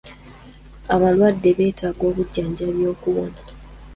[0.93, 3.39] Abalwadde beetaaga obujjanjabi okuwona.